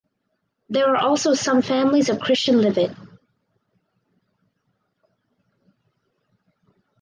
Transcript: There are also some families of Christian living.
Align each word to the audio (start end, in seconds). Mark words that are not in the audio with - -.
There 0.67 0.95
are 0.95 0.97
also 0.97 1.35
some 1.35 1.61
families 1.61 2.09
of 2.09 2.19
Christian 2.19 2.59
living. 2.59 2.95